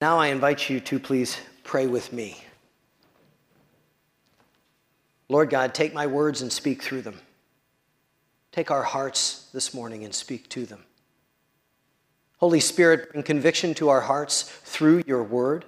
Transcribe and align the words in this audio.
Now 0.00 0.18
I 0.18 0.28
invite 0.28 0.70
you 0.70 0.80
to 0.80 0.98
please 0.98 1.38
pray 1.62 1.86
with 1.86 2.12
me. 2.12 2.42
Lord 5.28 5.50
God, 5.50 5.74
take 5.74 5.92
my 5.92 6.06
words 6.06 6.40
and 6.42 6.50
speak 6.50 6.82
through 6.82 7.02
them. 7.02 7.20
Take 8.50 8.70
our 8.70 8.82
hearts 8.82 9.48
this 9.52 9.74
morning 9.74 10.04
and 10.04 10.14
speak 10.14 10.48
to 10.50 10.66
them. 10.66 10.84
Holy 12.38 12.60
Spirit, 12.60 13.12
bring 13.12 13.22
conviction 13.22 13.74
to 13.74 13.90
our 13.90 14.00
hearts 14.00 14.42
through 14.42 15.04
your 15.06 15.22
word 15.22 15.66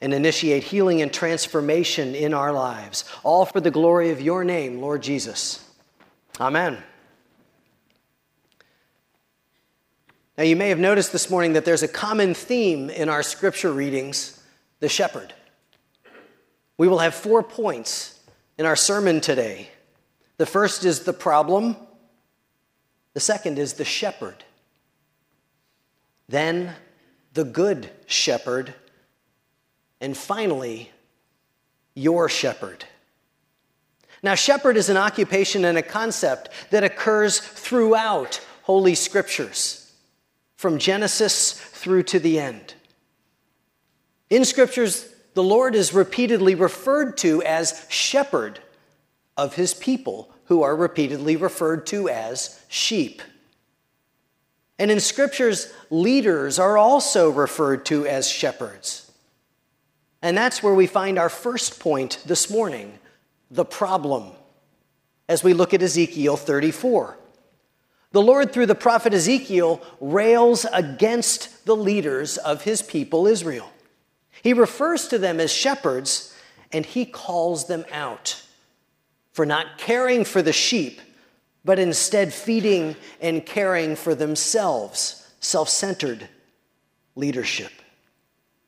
and 0.00 0.12
initiate 0.12 0.64
healing 0.64 1.00
and 1.00 1.12
transformation 1.12 2.14
in 2.14 2.34
our 2.34 2.52
lives, 2.52 3.04
all 3.22 3.46
for 3.46 3.60
the 3.60 3.70
glory 3.70 4.10
of 4.10 4.20
your 4.20 4.44
name, 4.44 4.80
Lord 4.80 5.02
Jesus. 5.02 5.64
Amen. 6.40 6.82
Now, 10.40 10.46
you 10.46 10.56
may 10.56 10.70
have 10.70 10.78
noticed 10.78 11.12
this 11.12 11.28
morning 11.28 11.52
that 11.52 11.66
there's 11.66 11.82
a 11.82 11.86
common 11.86 12.32
theme 12.32 12.88
in 12.88 13.10
our 13.10 13.22
scripture 13.22 13.70
readings 13.70 14.42
the 14.78 14.88
shepherd. 14.88 15.34
We 16.78 16.88
will 16.88 17.00
have 17.00 17.14
four 17.14 17.42
points 17.42 18.18
in 18.56 18.64
our 18.64 18.74
sermon 18.74 19.20
today. 19.20 19.68
The 20.38 20.46
first 20.46 20.86
is 20.86 21.00
the 21.00 21.12
problem, 21.12 21.76
the 23.12 23.20
second 23.20 23.58
is 23.58 23.74
the 23.74 23.84
shepherd, 23.84 24.42
then 26.26 26.74
the 27.34 27.44
good 27.44 27.90
shepherd, 28.06 28.72
and 30.00 30.16
finally, 30.16 30.90
your 31.94 32.30
shepherd. 32.30 32.86
Now, 34.22 34.36
shepherd 34.36 34.78
is 34.78 34.88
an 34.88 34.96
occupation 34.96 35.66
and 35.66 35.76
a 35.76 35.82
concept 35.82 36.48
that 36.70 36.82
occurs 36.82 37.40
throughout 37.40 38.40
Holy 38.62 38.94
Scriptures 38.94 39.79
from 40.60 40.78
Genesis 40.78 41.52
through 41.52 42.02
to 42.02 42.18
the 42.18 42.38
end. 42.38 42.74
In 44.28 44.44
scriptures, 44.44 45.10
the 45.32 45.42
Lord 45.42 45.74
is 45.74 45.94
repeatedly 45.94 46.54
referred 46.54 47.16
to 47.16 47.42
as 47.44 47.86
shepherd 47.88 48.60
of 49.38 49.54
his 49.54 49.72
people, 49.72 50.30
who 50.44 50.62
are 50.62 50.76
repeatedly 50.76 51.34
referred 51.34 51.86
to 51.86 52.10
as 52.10 52.60
sheep. 52.68 53.22
And 54.78 54.90
in 54.90 55.00
scriptures, 55.00 55.72
leaders 55.88 56.58
are 56.58 56.76
also 56.76 57.30
referred 57.30 57.86
to 57.86 58.06
as 58.06 58.28
shepherds. 58.28 59.10
And 60.20 60.36
that's 60.36 60.62
where 60.62 60.74
we 60.74 60.86
find 60.86 61.18
our 61.18 61.30
first 61.30 61.80
point 61.80 62.22
this 62.26 62.50
morning 62.50 62.98
the 63.50 63.64
problem, 63.64 64.32
as 65.26 65.42
we 65.42 65.54
look 65.54 65.72
at 65.72 65.80
Ezekiel 65.80 66.36
34. 66.36 67.16
The 68.12 68.22
Lord, 68.22 68.52
through 68.52 68.66
the 68.66 68.74
prophet 68.74 69.14
Ezekiel, 69.14 69.80
rails 70.00 70.66
against 70.72 71.64
the 71.64 71.76
leaders 71.76 72.38
of 72.38 72.62
his 72.62 72.82
people 72.82 73.26
Israel. 73.26 73.70
He 74.42 74.52
refers 74.52 75.06
to 75.08 75.18
them 75.18 75.38
as 75.38 75.52
shepherds 75.52 76.34
and 76.72 76.84
he 76.84 77.04
calls 77.04 77.66
them 77.66 77.84
out 77.92 78.42
for 79.32 79.46
not 79.46 79.78
caring 79.78 80.24
for 80.24 80.42
the 80.42 80.52
sheep, 80.52 81.00
but 81.64 81.78
instead 81.78 82.32
feeding 82.32 82.96
and 83.20 83.46
caring 83.46 83.94
for 83.96 84.14
themselves, 84.14 85.28
self 85.40 85.68
centered 85.68 86.28
leadership. 87.14 87.72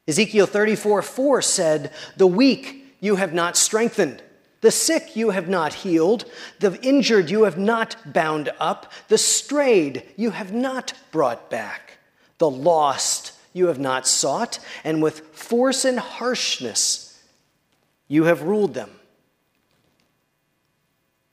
Ezekiel 0.06 0.46
34 0.46 1.02
4 1.02 1.42
said, 1.42 1.92
The 2.16 2.26
weak 2.26 2.96
you 3.00 3.16
have 3.16 3.32
not 3.32 3.56
strengthened 3.56 4.22
the 4.62 4.70
sick 4.70 5.16
you 5.16 5.30
have 5.30 5.48
not 5.48 5.74
healed, 5.74 6.24
the 6.60 6.80
injured 6.82 7.28
you 7.30 7.42
have 7.44 7.58
not 7.58 7.96
bound 8.12 8.50
up, 8.58 8.90
the 9.08 9.18
strayed 9.18 10.04
you 10.16 10.30
have 10.30 10.52
not 10.52 10.94
brought 11.10 11.50
back, 11.50 11.98
the 12.38 12.48
lost 12.48 13.32
you 13.52 13.66
have 13.66 13.80
not 13.80 14.06
sought, 14.06 14.58
and 14.84 15.02
with 15.02 15.20
force 15.34 15.84
and 15.84 15.98
harshness 15.98 17.20
you 18.08 18.24
have 18.24 18.42
ruled 18.42 18.72
them. 18.72 18.90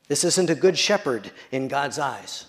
This 0.08 0.24
isn't 0.24 0.50
a 0.50 0.56
good 0.56 0.78
shepherd 0.78 1.32
in 1.52 1.68
God's 1.68 2.00
eyes. 2.00 2.48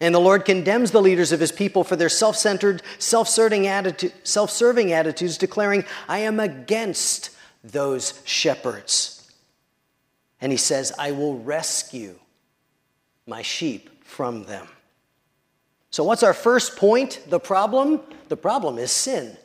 And 0.00 0.14
the 0.14 0.20
Lord 0.20 0.44
condemns 0.44 0.92
the 0.92 1.02
leaders 1.02 1.32
of 1.32 1.40
his 1.40 1.50
people 1.50 1.82
for 1.82 1.96
their 1.96 2.08
self 2.08 2.36
centered, 2.36 2.82
self 2.98 3.28
serving 3.28 3.66
attitudes, 3.66 5.38
declaring, 5.38 5.84
I 6.06 6.18
am 6.18 6.38
against 6.38 7.30
those 7.64 8.22
shepherds. 8.24 9.15
And 10.40 10.52
he 10.52 10.58
says, 10.58 10.92
I 10.98 11.12
will 11.12 11.38
rescue 11.38 12.18
my 13.26 13.42
sheep 13.42 14.04
from 14.04 14.44
them. 14.44 14.68
So, 15.90 16.04
what's 16.04 16.22
our 16.22 16.34
first 16.34 16.76
point? 16.76 17.20
The 17.28 17.40
problem? 17.40 18.00
The 18.28 18.36
problem 18.36 18.78
is 18.78 18.92
sin. 18.92 19.36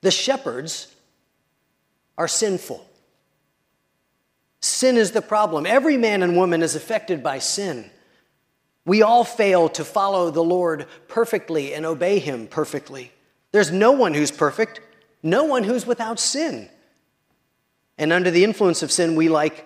The 0.00 0.10
shepherds 0.10 0.92
are 2.18 2.28
sinful. 2.28 2.84
Sin 4.60 4.96
is 4.96 5.12
the 5.12 5.22
problem. 5.22 5.64
Every 5.66 5.96
man 5.96 6.22
and 6.22 6.36
woman 6.36 6.62
is 6.62 6.74
affected 6.74 7.22
by 7.22 7.38
sin. 7.38 7.90
We 8.84 9.02
all 9.02 9.24
fail 9.24 9.68
to 9.70 9.84
follow 9.84 10.30
the 10.30 10.42
Lord 10.42 10.86
perfectly 11.08 11.72
and 11.74 11.86
obey 11.86 12.18
him 12.18 12.46
perfectly. 12.48 13.12
There's 13.52 13.70
no 13.70 13.92
one 13.92 14.14
who's 14.14 14.32
perfect, 14.32 14.80
no 15.22 15.44
one 15.44 15.62
who's 15.62 15.86
without 15.86 16.18
sin. 16.18 16.68
And 18.02 18.12
under 18.12 18.32
the 18.32 18.42
influence 18.42 18.82
of 18.82 18.90
sin, 18.90 19.14
we, 19.14 19.28
like 19.28 19.64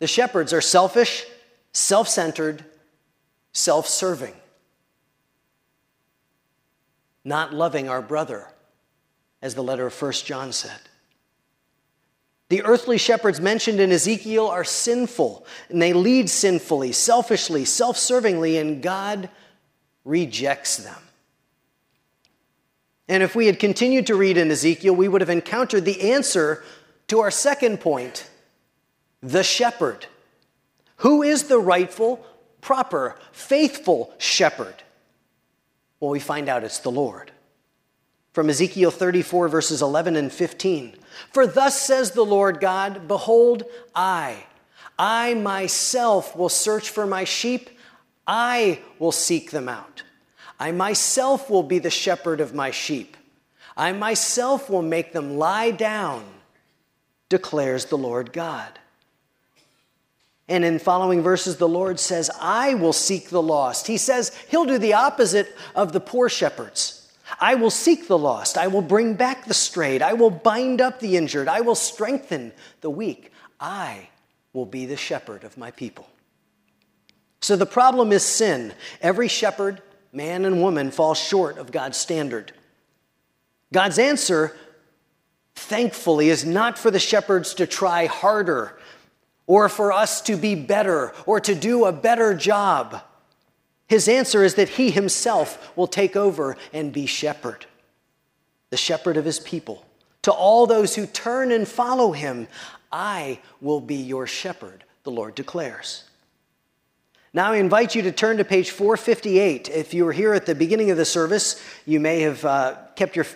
the 0.00 0.06
shepherds, 0.06 0.52
are 0.52 0.60
selfish, 0.60 1.24
self 1.72 2.10
centered, 2.10 2.62
self 3.54 3.88
serving, 3.88 4.34
not 7.24 7.54
loving 7.54 7.88
our 7.88 8.02
brother, 8.02 8.46
as 9.40 9.54
the 9.54 9.62
letter 9.62 9.86
of 9.86 10.02
1 10.02 10.12
John 10.12 10.52
said. 10.52 10.78
The 12.50 12.62
earthly 12.64 12.98
shepherds 12.98 13.40
mentioned 13.40 13.80
in 13.80 13.92
Ezekiel 13.92 14.46
are 14.46 14.62
sinful, 14.62 15.46
and 15.70 15.80
they 15.80 15.94
lead 15.94 16.28
sinfully, 16.28 16.92
selfishly, 16.92 17.64
self 17.64 17.96
servingly, 17.96 18.60
and 18.60 18.82
God 18.82 19.30
rejects 20.04 20.76
them. 20.76 21.00
And 23.08 23.22
if 23.22 23.34
we 23.34 23.46
had 23.46 23.58
continued 23.58 24.06
to 24.08 24.16
read 24.16 24.36
in 24.36 24.50
Ezekiel, 24.50 24.94
we 24.94 25.08
would 25.08 25.22
have 25.22 25.30
encountered 25.30 25.86
the 25.86 26.12
answer 26.12 26.62
to 27.10 27.18
our 27.18 27.30
second 27.32 27.80
point 27.80 28.30
the 29.20 29.42
shepherd. 29.42 30.06
Who 30.98 31.24
is 31.24 31.44
the 31.44 31.58
rightful, 31.58 32.24
proper, 32.60 33.16
faithful 33.32 34.14
shepherd? 34.18 34.76
Well, 35.98 36.12
we 36.12 36.20
find 36.20 36.48
out 36.48 36.62
it's 36.62 36.78
the 36.78 36.90
Lord. 36.92 37.32
From 38.32 38.48
Ezekiel 38.48 38.92
34, 38.92 39.48
verses 39.48 39.82
11 39.82 40.14
and 40.14 40.32
15. 40.32 40.94
For 41.32 41.48
thus 41.48 41.82
says 41.82 42.12
the 42.12 42.24
Lord 42.24 42.60
God 42.60 43.08
Behold, 43.08 43.64
I, 43.92 44.44
I 44.96 45.34
myself 45.34 46.36
will 46.36 46.48
search 46.48 46.90
for 46.90 47.08
my 47.08 47.24
sheep, 47.24 47.70
I 48.24 48.82
will 49.00 49.10
seek 49.10 49.50
them 49.50 49.68
out. 49.68 50.04
I 50.60 50.70
myself 50.70 51.50
will 51.50 51.64
be 51.64 51.80
the 51.80 51.90
shepherd 51.90 52.40
of 52.40 52.54
my 52.54 52.70
sheep. 52.70 53.16
I 53.76 53.90
myself 53.92 54.70
will 54.70 54.82
make 54.82 55.12
them 55.12 55.38
lie 55.38 55.72
down 55.72 56.24
declares 57.30 57.86
the 57.86 57.96
Lord 57.96 58.34
God. 58.34 58.78
And 60.46 60.64
in 60.64 60.80
following 60.80 61.22
verses, 61.22 61.56
the 61.56 61.68
Lord 61.68 61.98
says, 61.98 62.28
I 62.40 62.74
will 62.74 62.92
seek 62.92 63.30
the 63.30 63.40
lost. 63.40 63.86
He 63.86 63.96
says 63.96 64.36
he'll 64.48 64.66
do 64.66 64.78
the 64.78 64.94
opposite 64.94 65.56
of 65.74 65.92
the 65.92 66.00
poor 66.00 66.28
shepherds. 66.28 67.08
I 67.40 67.54
will 67.54 67.70
seek 67.70 68.08
the 68.08 68.18
lost. 68.18 68.58
I 68.58 68.66
will 68.66 68.82
bring 68.82 69.14
back 69.14 69.44
the 69.44 69.54
strayed. 69.54 70.02
I 70.02 70.14
will 70.14 70.30
bind 70.30 70.80
up 70.80 70.98
the 70.98 71.16
injured. 71.16 71.46
I 71.46 71.60
will 71.60 71.76
strengthen 71.76 72.52
the 72.80 72.90
weak. 72.90 73.32
I 73.60 74.08
will 74.52 74.66
be 74.66 74.86
the 74.86 74.96
shepherd 74.96 75.44
of 75.44 75.56
my 75.56 75.70
people. 75.70 76.08
So 77.40 77.54
the 77.54 77.64
problem 77.64 78.10
is 78.10 78.24
sin. 78.24 78.74
Every 79.00 79.28
shepherd, 79.28 79.80
man 80.12 80.44
and 80.44 80.60
woman, 80.60 80.90
falls 80.90 81.18
short 81.18 81.58
of 81.58 81.70
God's 81.70 81.96
standard. 81.96 82.52
God's 83.72 84.00
answer 84.00 84.56
thankfully, 85.70 86.28
is 86.28 86.44
not 86.44 86.76
for 86.76 86.90
the 86.90 86.98
shepherds 86.98 87.54
to 87.54 87.66
try 87.66 88.06
harder 88.06 88.76
or 89.46 89.68
for 89.68 89.92
us 89.92 90.20
to 90.20 90.36
be 90.36 90.56
better 90.56 91.14
or 91.26 91.38
to 91.38 91.54
do 91.54 91.84
a 91.84 91.92
better 91.92 92.34
job. 92.34 93.00
His 93.86 94.08
answer 94.08 94.42
is 94.42 94.56
that 94.56 94.70
he 94.70 94.90
himself 94.90 95.74
will 95.76 95.86
take 95.86 96.16
over 96.16 96.56
and 96.72 96.92
be 96.92 97.06
shepherd, 97.06 97.66
the 98.70 98.76
shepherd 98.76 99.16
of 99.16 99.24
his 99.24 99.38
people. 99.38 99.86
To 100.22 100.32
all 100.32 100.66
those 100.66 100.96
who 100.96 101.06
turn 101.06 101.52
and 101.52 101.66
follow 101.66 102.10
him, 102.10 102.48
I 102.90 103.38
will 103.60 103.80
be 103.80 103.94
your 103.94 104.26
shepherd, 104.26 104.82
the 105.04 105.12
Lord 105.12 105.36
declares. 105.36 106.02
Now, 107.32 107.52
I 107.52 107.58
invite 107.58 107.94
you 107.94 108.02
to 108.02 108.12
turn 108.12 108.38
to 108.38 108.44
page 108.44 108.70
458. 108.70 109.68
If 109.68 109.94
you 109.94 110.04
were 110.04 110.12
here 110.12 110.34
at 110.34 110.46
the 110.46 110.54
beginning 110.56 110.90
of 110.90 110.96
the 110.96 111.04
service, 111.04 111.62
you 111.86 112.00
may 112.00 112.22
have 112.22 112.44
uh, 112.44 112.76
kept 112.96 113.14
your 113.14 113.26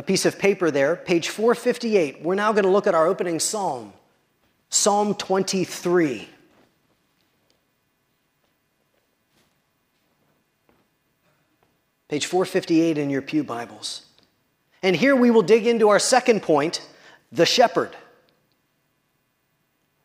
a 0.00 0.02
piece 0.02 0.24
of 0.24 0.38
paper 0.38 0.70
there, 0.70 0.96
page 0.96 1.28
458. 1.28 2.22
We're 2.22 2.34
now 2.34 2.52
going 2.52 2.64
to 2.64 2.70
look 2.70 2.86
at 2.86 2.94
our 2.94 3.06
opening 3.06 3.38
psalm, 3.38 3.92
Psalm 4.70 5.14
23. 5.14 6.26
Page 12.08 12.24
458 12.24 12.96
in 12.96 13.10
your 13.10 13.20
Pew 13.20 13.44
Bibles. 13.44 14.06
And 14.82 14.96
here 14.96 15.14
we 15.14 15.30
will 15.30 15.42
dig 15.42 15.66
into 15.66 15.90
our 15.90 15.98
second 15.98 16.42
point 16.42 16.80
the 17.30 17.44
shepherd. 17.44 17.94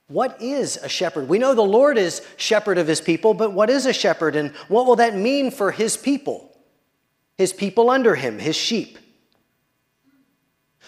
What 0.09 0.41
is 0.41 0.75
a 0.75 0.89
shepherd? 0.89 1.29
We 1.29 1.39
know 1.39 1.55
the 1.55 1.61
Lord 1.61 1.97
is 1.97 2.21
shepherd 2.35 2.77
of 2.77 2.85
his 2.85 2.99
people, 2.99 3.33
but 3.33 3.53
what 3.53 3.69
is 3.69 3.85
a 3.85 3.93
shepherd 3.93 4.35
and 4.35 4.51
what 4.67 4.87
will 4.87 4.97
that 4.97 5.15
mean 5.15 5.51
for 5.51 5.71
his 5.71 5.95
people? 5.95 6.53
His 7.37 7.53
people 7.53 7.89
under 7.89 8.15
him, 8.15 8.39
his 8.39 8.57
sheep. 8.57 8.97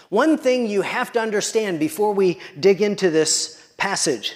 One 0.09 0.37
thing 0.37 0.67
you 0.67 0.81
have 0.81 1.11
to 1.13 1.19
understand 1.19 1.79
before 1.79 2.13
we 2.13 2.39
dig 2.59 2.81
into 2.81 3.09
this 3.09 3.71
passage, 3.77 4.33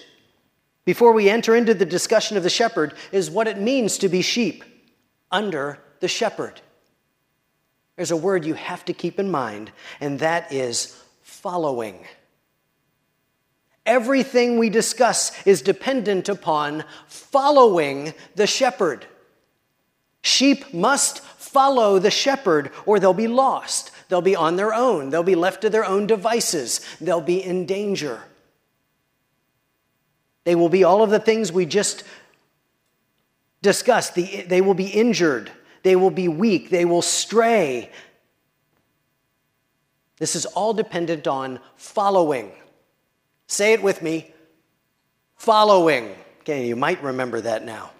before 0.86 1.14
we 1.14 1.30
enter 1.30 1.56
into 1.56 1.74
the 1.74 1.86
discussion 1.86 2.38
of 2.38 2.44
the 2.44 2.50
shepherd, 2.50 2.94
is 3.12 3.30
what 3.30 3.48
it 3.48 3.58
means 3.58 3.98
to 4.00 4.10
be 4.10 4.22
sheep 4.22 4.64
under 5.32 5.80
the 6.00 6.08
shepherd. 6.08 6.60
There's 7.96 8.12
a 8.12 8.18
word 8.18 8.46
you 8.46 8.56
have 8.56 8.84
to 8.86 8.94
keep 8.94 9.20
in 9.20 9.32
mind, 9.32 9.72
and 10.00 10.20
that 10.20 10.52
is 10.52 10.98
following. 11.22 12.06
Everything 13.86 14.58
we 14.58 14.70
discuss 14.70 15.32
is 15.46 15.62
dependent 15.62 16.30
upon 16.30 16.84
following 17.08 18.14
the 18.36 18.48
shepherd. 18.48 19.06
Sheep 20.22 20.74
must 20.74 21.22
follow 21.22 21.98
the 21.98 22.12
shepherd 22.12 22.72
or 22.86 23.00
they'll 23.00 23.14
be 23.14 23.28
lost. 23.28 23.81
They'll 24.12 24.22
be 24.22 24.36
on 24.36 24.58
their 24.58 24.74
own. 24.74 25.10
They'll 25.10 25.24
be 25.24 25.36
left 25.36 25.62
to 25.62 25.70
their 25.70 25.86
own 25.86 26.06
devices. 26.06 26.82
They'll 27.00 27.22
be 27.22 27.42
in 27.42 27.66
danger. 27.66 28.22
They 30.44 30.54
will 30.54 30.68
be 30.68 30.84
all 30.84 31.02
of 31.02 31.12
the 31.12 31.20
things 31.20 31.50
we 31.50 31.66
just 31.66 32.04
discussed. 33.62 34.16
The, 34.16 34.42
they 34.42 34.60
will 34.60 34.74
be 34.74 34.88
injured. 34.88 35.50
They 35.84 35.96
will 35.96 36.10
be 36.10 36.28
weak. 36.28 36.70
They 36.70 36.84
will 36.84 37.02
stray. 37.02 37.90
This 40.18 40.36
is 40.36 40.46
all 40.46 40.74
dependent 40.74 41.26
on 41.26 41.62
following. 41.78 42.52
Say 43.48 43.72
it 43.72 43.82
with 43.82 44.02
me 44.02 44.34
following. 45.38 46.14
Okay, 46.42 46.68
you 46.68 46.76
might 46.76 47.02
remember 47.02 47.40
that 47.40 47.64
now. 47.64 47.92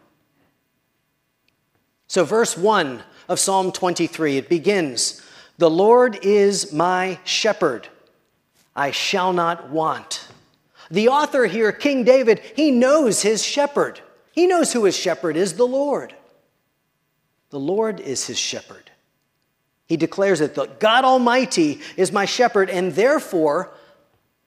So, 2.08 2.26
verse 2.26 2.58
1 2.58 3.02
of 3.30 3.40
Psalm 3.40 3.72
23, 3.72 4.36
it 4.36 4.50
begins 4.50 5.22
The 5.62 5.70
Lord 5.70 6.18
is 6.24 6.74
my 6.74 7.20
shepherd, 7.24 7.88
I 8.76 8.90
shall 8.90 9.32
not 9.32 9.70
want. 9.70 10.28
The 10.90 11.10
author 11.10 11.46
here, 11.46 11.72
King 11.72 12.04
David, 12.04 12.40
he 12.56 12.72
knows 12.72 13.22
his 13.22 13.44
shepherd. 13.44 14.02
He 14.32 14.48
knows 14.48 14.74
who 14.74 14.86
his 14.86 14.98
shepherd 14.98 15.38
is, 15.38 15.54
the 15.54 15.68
Lord. 15.68 16.16
The 17.52 17.60
Lord 17.60 18.00
is 18.00 18.26
his 18.26 18.40
shepherd. 18.40 18.90
He 19.86 19.98
declares 19.98 20.40
that 20.40 20.56
the 20.56 20.66
God 20.66 21.06
Almighty 21.06 21.80
is 21.96 22.12
my 22.12 22.26
shepherd, 22.26 22.68
and 22.72 22.94
therefore 22.94 23.72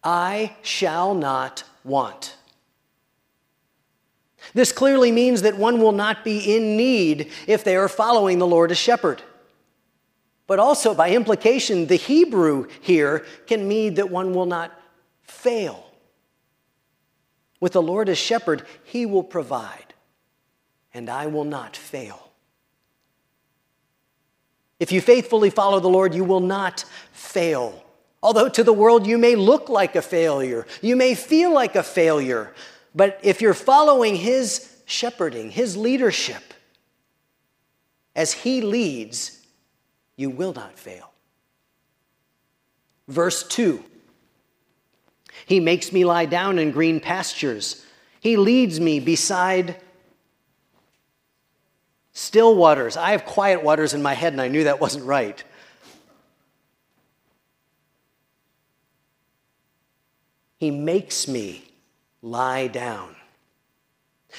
I 0.02 0.56
shall 0.62 1.14
not 1.14 1.62
want. 1.84 2.34
This 4.52 4.72
clearly 4.72 5.12
means 5.12 5.42
that 5.42 5.56
one 5.56 5.80
will 5.80 5.92
not 5.92 6.24
be 6.24 6.56
in 6.56 6.76
need 6.76 7.30
if 7.46 7.62
they 7.62 7.76
are 7.76 7.88
following 7.88 8.40
the 8.40 8.48
Lord 8.48 8.72
as 8.72 8.78
shepherd. 8.78 9.22
But 10.46 10.58
also, 10.58 10.94
by 10.94 11.10
implication, 11.10 11.86
the 11.86 11.96
Hebrew 11.96 12.68
here 12.80 13.24
can 13.46 13.66
mean 13.66 13.94
that 13.94 14.10
one 14.10 14.34
will 14.34 14.46
not 14.46 14.78
fail. 15.22 15.86
With 17.60 17.72
the 17.72 17.82
Lord 17.82 18.08
as 18.08 18.18
shepherd, 18.18 18.64
he 18.84 19.06
will 19.06 19.22
provide, 19.22 19.94
and 20.92 21.08
I 21.08 21.26
will 21.28 21.44
not 21.44 21.76
fail. 21.76 22.30
If 24.78 24.92
you 24.92 25.00
faithfully 25.00 25.48
follow 25.48 25.80
the 25.80 25.88
Lord, 25.88 26.14
you 26.14 26.24
will 26.24 26.40
not 26.40 26.84
fail. 27.12 27.82
Although 28.22 28.48
to 28.50 28.64
the 28.64 28.72
world 28.72 29.06
you 29.06 29.16
may 29.16 29.34
look 29.34 29.68
like 29.70 29.96
a 29.96 30.02
failure, 30.02 30.66
you 30.82 30.96
may 30.96 31.14
feel 31.14 31.54
like 31.54 31.74
a 31.74 31.82
failure, 31.82 32.52
but 32.94 33.18
if 33.22 33.40
you're 33.40 33.54
following 33.54 34.16
His 34.16 34.82
shepherding, 34.84 35.50
His 35.50 35.76
leadership, 35.76 36.54
as 38.14 38.32
He 38.32 38.60
leads, 38.60 39.43
you 40.16 40.30
will 40.30 40.52
not 40.52 40.78
fail. 40.78 41.12
Verse 43.08 43.46
2 43.48 43.82
He 45.46 45.60
makes 45.60 45.92
me 45.92 46.04
lie 46.04 46.26
down 46.26 46.58
in 46.58 46.70
green 46.70 47.00
pastures, 47.00 47.84
He 48.20 48.36
leads 48.36 48.80
me 48.80 49.00
beside 49.00 49.76
still 52.12 52.54
waters. 52.54 52.96
I 52.96 53.10
have 53.10 53.24
quiet 53.24 53.62
waters 53.62 53.92
in 53.92 54.02
my 54.02 54.14
head, 54.14 54.32
and 54.32 54.40
I 54.40 54.48
knew 54.48 54.64
that 54.64 54.80
wasn't 54.80 55.04
right. 55.04 55.42
He 60.58 60.70
makes 60.70 61.28
me 61.28 61.64
lie 62.22 62.68
down. 62.68 63.16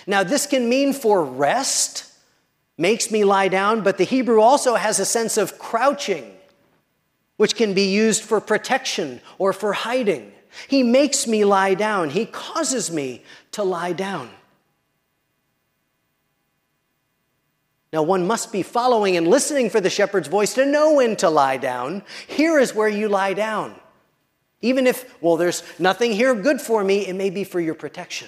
Now, 0.07 0.23
this 0.23 0.47
can 0.47 0.67
mean 0.67 0.91
for 0.93 1.23
rest, 1.23 2.11
makes 2.77 3.09
me 3.11 3.23
lie 3.23 3.47
down, 3.47 3.81
but 3.81 3.97
the 3.97 4.03
Hebrew 4.03 4.41
also 4.41 4.75
has 4.75 4.99
a 4.99 5.05
sense 5.05 5.37
of 5.37 5.57
crouching, 5.57 6.31
which 7.37 7.55
can 7.55 7.73
be 7.73 7.93
used 7.93 8.23
for 8.23 8.41
protection 8.41 9.21
or 9.37 9.53
for 9.53 9.73
hiding. 9.73 10.31
He 10.67 10.83
makes 10.83 11.27
me 11.27 11.45
lie 11.45 11.73
down, 11.73 12.09
He 12.09 12.25
causes 12.25 12.91
me 12.91 13.23
to 13.51 13.63
lie 13.63 13.93
down. 13.93 14.29
Now, 17.93 18.03
one 18.03 18.27
must 18.27 18.51
be 18.51 18.61
following 18.61 19.15
and 19.15 19.25
listening 19.25 19.69
for 19.69 19.79
the 19.79 19.89
shepherd's 19.89 20.27
voice 20.27 20.53
to 20.55 20.65
know 20.65 20.95
when 20.95 21.15
to 21.17 21.29
lie 21.29 21.55
down. 21.55 22.03
Here 22.27 22.59
is 22.59 22.75
where 22.75 22.89
you 22.89 23.07
lie 23.07 23.33
down. 23.33 23.73
Even 24.61 24.85
if, 24.85 25.21
well, 25.21 25.37
there's 25.37 25.63
nothing 25.79 26.11
here 26.11 26.35
good 26.35 26.59
for 26.59 26.83
me, 26.83 27.07
it 27.07 27.15
may 27.15 27.29
be 27.29 27.45
for 27.45 27.61
your 27.61 27.75
protection. 27.75 28.27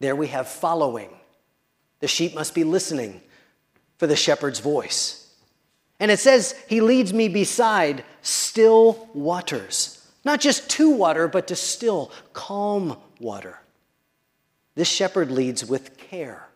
There 0.00 0.16
we 0.16 0.28
have 0.28 0.48
following. 0.48 1.10
The 2.00 2.08
sheep 2.08 2.34
must 2.34 2.54
be 2.54 2.64
listening 2.64 3.20
for 3.96 4.06
the 4.06 4.16
shepherd's 4.16 4.60
voice. 4.60 5.28
And 6.00 6.10
it 6.10 6.18
says, 6.18 6.54
He 6.68 6.80
leads 6.80 7.12
me 7.12 7.28
beside 7.28 8.04
still 8.22 9.08
waters. 9.14 9.94
Not 10.24 10.40
just 10.40 10.68
to 10.70 10.90
water, 10.90 11.28
but 11.28 11.48
to 11.48 11.56
still, 11.56 12.12
calm 12.32 12.96
water. 13.18 13.60
This 14.74 14.88
shepherd 14.88 15.30
leads 15.30 15.64
with 15.64 15.96
care. 15.96 16.46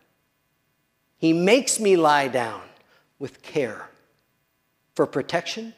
He 1.17 1.33
makes 1.33 1.79
me 1.79 1.97
lie 1.97 2.27
down 2.27 2.61
with 3.19 3.41
care 3.41 3.89
for 4.95 5.05
protection, 5.05 5.73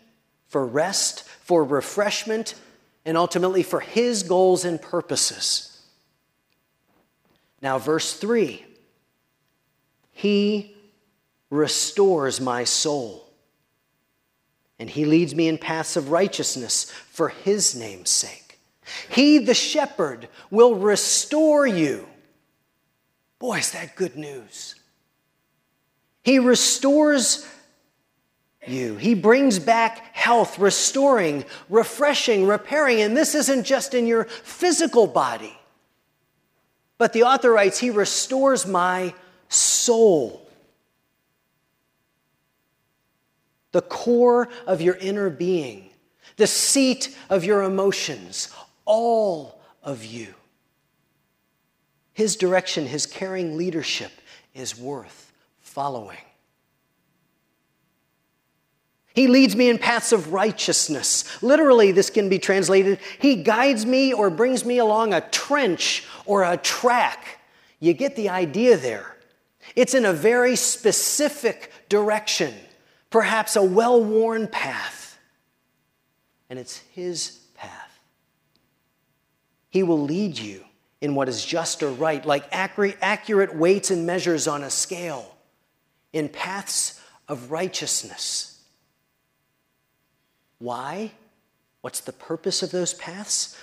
for 0.48 0.66
rest, 0.66 1.24
for 1.24 1.63
refreshment, 1.63 2.56
and 3.06 3.18
ultimately 3.18 3.63
for 3.63 3.80
his 3.80 4.24
goals 4.24 4.66
and 4.66 4.82
purposes. 4.82 5.82
Now, 7.62 7.80
verse 7.80 8.13
3 8.13 8.66
He 10.17 10.74
restores 11.50 12.39
my 12.39 12.63
soul, 12.63 13.29
and 14.79 14.89
he 14.89 15.03
leads 15.03 15.36
me 15.36 15.50
in 15.50 15.57
paths 15.57 15.98
of 15.98 16.10
righteousness 16.10 16.89
for 17.12 17.27
his 17.27 17.75
name's 17.75 18.12
sake. 18.12 18.57
He, 19.10 19.39
the 19.39 19.53
shepherd, 19.53 20.29
will 20.50 20.75
restore 20.75 21.67
you. 21.67 22.07
Boy, 23.39 23.57
is 23.57 23.72
that 23.72 23.98
good 23.98 24.15
news. 24.15 24.75
He 26.24 26.39
restores 26.39 27.45
you. 28.65 28.95
He 28.95 29.15
brings 29.15 29.60
back 29.60 30.15
health, 30.15 30.57
restoring, 30.57 31.43
refreshing, 31.67 32.48
repairing. 32.48 33.01
And 33.01 33.17
this 33.17 33.36
isn't 33.36 33.65
just 33.65 33.93
in 33.93 34.07
your 34.07 34.24
physical 34.24 35.07
body. 35.07 35.60
But 36.98 37.12
the 37.12 37.24
author 37.24 37.51
writes, 37.51 37.79
He 37.79 37.89
restores 37.89 38.65
my 38.65 39.13
soul. 39.50 40.42
The 43.72 43.82
core 43.82 44.50
of 44.66 44.82
your 44.82 44.96
inner 44.96 45.30
being, 45.30 45.90
the 46.38 46.48
seat 46.48 47.16
of 47.30 47.44
your 47.44 47.64
emotions, 47.64 48.50
all 48.86 49.62
of 49.84 50.06
you. 50.06 50.34
His 52.14 52.38
direction, 52.38 52.86
His 52.86 53.06
caring 53.06 53.58
leadership 53.58 54.12
is 54.54 54.80
worth 54.80 55.34
following. 55.60 56.18
He 59.14 59.28
leads 59.28 59.56
me 59.56 59.70
in 59.70 59.78
paths 59.78 60.12
of 60.12 60.34
righteousness. 60.34 61.42
Literally, 61.42 61.94
this 61.94 62.10
can 62.10 62.28
be 62.28 62.38
translated 62.38 63.00
He 63.20 63.44
guides 63.44 63.86
me 63.86 64.14
or 64.14 64.30
brings 64.30 64.66
me 64.66 64.78
along 64.78 65.14
a 65.14 65.22
trench 65.22 66.06
or 66.25 66.44
a 66.44 66.58
track. 66.58 67.40
You 67.80 67.94
get 67.94 68.16
the 68.16 68.30
idea 68.30 68.78
there. 68.78 69.14
It's 69.75 69.94
in 69.94 70.05
a 70.05 70.13
very 70.13 70.55
specific 70.55 71.72
direction, 71.89 72.53
perhaps 73.10 73.55
a 73.55 73.63
well 73.63 74.03
worn 74.03 74.48
path. 74.48 75.20
And 76.50 76.58
it's 76.58 76.77
His 76.94 77.39
path. 77.55 78.00
He 79.70 79.84
will 79.84 80.01
lead 80.01 80.38
you 80.39 80.63
in 81.01 81.15
what 81.15 81.27
is 81.27 81.46
just 81.46 81.84
or 81.84 81.89
right, 81.89 82.25
like 82.25 82.46
accurate 82.51 83.55
weights 83.55 83.91
and 83.91 84.05
measures 84.05 84.48
on 84.48 84.63
a 84.63 84.70
scale 84.70 85.36
in 86.13 86.29
paths 86.29 87.01
of 87.27 87.51
righteousness. 87.51 88.62
Why? 90.60 91.12
What's 91.82 92.00
the 92.00 92.13
purpose 92.13 92.63
of 92.63 92.72
those 92.72 92.94
paths? 92.94 93.58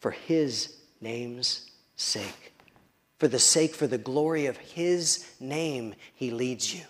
For 0.00 0.10
his 0.10 0.74
name's 1.00 1.70
sake. 1.96 2.55
For 3.18 3.28
the 3.28 3.38
sake, 3.38 3.74
for 3.74 3.86
the 3.86 3.98
glory 3.98 4.46
of 4.46 4.56
his 4.58 5.26
name, 5.40 5.94
he 6.14 6.30
leads 6.30 6.74
you. 6.74 6.82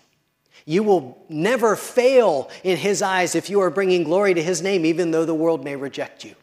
You 0.65 0.83
will 0.83 1.25
never 1.29 1.77
fail 1.77 2.49
in 2.63 2.75
his 2.75 3.01
eyes 3.01 3.35
if 3.35 3.49
you 3.49 3.61
are 3.61 3.69
bringing 3.69 4.03
glory 4.03 4.33
to 4.33 4.43
his 4.43 4.61
name, 4.61 4.85
even 4.85 5.11
though 5.11 5.23
the 5.23 5.33
world 5.33 5.63
may 5.63 5.77
reject 5.77 6.25
you. 6.25 6.35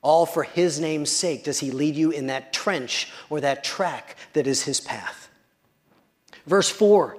All 0.00 0.24
for 0.24 0.44
his 0.44 0.78
name's 0.78 1.10
sake 1.10 1.42
does 1.42 1.58
he 1.58 1.72
lead 1.72 1.96
you 1.96 2.12
in 2.12 2.28
that 2.28 2.52
trench 2.52 3.10
or 3.28 3.40
that 3.40 3.64
track 3.64 4.16
that 4.32 4.46
is 4.46 4.62
his 4.62 4.80
path. 4.80 5.28
Verse 6.46 6.70
4 6.70 7.18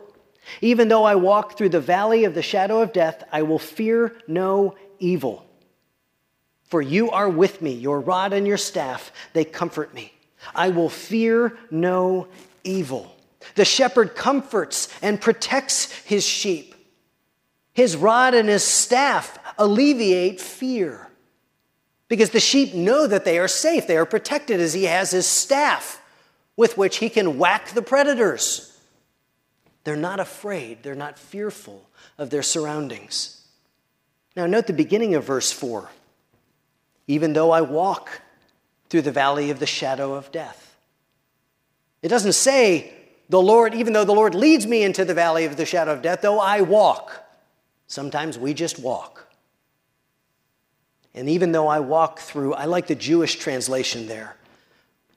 Even 0.62 0.88
though 0.88 1.04
I 1.04 1.16
walk 1.16 1.58
through 1.58 1.70
the 1.70 1.82
valley 1.82 2.24
of 2.24 2.34
the 2.34 2.42
shadow 2.42 2.82
of 2.82 2.94
death, 2.94 3.24
I 3.34 3.42
will 3.42 3.60
fear 3.60 4.16
no 4.30 4.76
evil. 5.00 5.46
For 6.64 6.82
you 6.82 7.12
are 7.12 7.28
with 7.28 7.62
me, 7.62 7.74
your 7.74 8.00
rod 8.00 8.32
and 8.32 8.48
your 8.48 8.58
staff, 8.58 9.12
they 9.34 9.44
comfort 9.44 9.94
me. 9.94 10.14
I 10.56 10.70
will 10.70 10.90
fear 10.90 11.58
no 11.70 12.28
evil. 12.64 13.16
The 13.56 13.66
shepherd 13.66 14.16
comforts 14.16 14.90
and 15.02 15.20
protects 15.20 15.92
his 16.02 16.26
sheep. 16.26 16.76
His 17.74 17.96
rod 17.96 18.34
and 18.34 18.50
his 18.50 18.64
staff 18.64 19.38
alleviate 19.58 20.42
fear 20.42 21.08
because 22.08 22.32
the 22.32 22.40
sheep 22.40 22.74
know 22.74 23.08
that 23.08 23.26
they 23.26 23.40
are 23.40 23.48
safe. 23.48 23.88
They 23.88 23.98
are 23.98 24.06
protected 24.06 24.60
as 24.60 24.74
he 24.74 24.86
has 24.86 25.12
his 25.12 25.26
staff 25.26 26.02
with 26.58 26.78
which 26.78 26.98
he 26.98 27.10
can 27.10 27.38
whack 27.38 27.70
the 27.70 27.82
predators. 27.82 28.78
They're 29.86 29.96
not 29.96 30.20
afraid, 30.20 30.84
they're 30.84 30.96
not 30.96 31.18
fearful 31.18 31.90
of 32.18 32.30
their 32.30 32.44
surroundings. 32.44 33.48
Now, 34.36 34.46
note 34.46 34.68
the 34.68 34.74
beginning 34.74 35.16
of 35.16 35.24
verse 35.24 35.52
4 35.52 35.90
even 37.08 37.34
though 37.34 37.50
I 37.50 37.62
walk 37.62 38.22
through 38.90 39.04
the 39.04 39.12
valley 39.12 39.50
of 39.50 39.60
the 39.60 39.66
shadow 39.66 40.14
of 40.14 40.32
death. 40.32 40.78
It 42.02 42.08
doesn't 42.10 42.34
say, 42.34 42.94
the 43.30 43.42
Lord, 43.42 43.76
even 43.76 43.94
though 43.94 44.06
the 44.06 44.14
Lord 44.14 44.34
leads 44.34 44.66
me 44.66 44.84
into 44.84 45.06
the 45.06 45.14
valley 45.14 45.46
of 45.46 45.56
the 45.56 45.66
shadow 45.66 45.94
of 45.94 46.02
death, 46.02 46.22
though 46.22 46.40
I 46.40 46.62
walk. 46.62 47.26
Sometimes 47.88 48.38
we 48.40 48.54
just 48.54 48.80
walk. 48.80 49.28
And 51.14 51.30
even 51.30 51.52
though 51.52 51.68
I 51.68 51.80
walk 51.80 52.20
through, 52.20 52.54
I 52.54 52.66
like 52.66 52.88
the 52.88 52.96
Jewish 52.96 53.36
translation 53.36 54.08
there. 54.08 54.36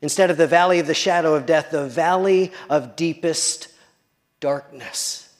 Instead 0.00 0.31
of 0.31 0.37
the 0.37 0.47
valley 0.47 0.79
of 0.79 0.87
the 0.87 0.95
shadow 0.95 1.35
of 1.35 1.47
death, 1.47 1.71
the 1.71 1.87
valley 1.87 2.52
of 2.69 2.97
deepest 2.97 3.69
darkness. 4.41 5.33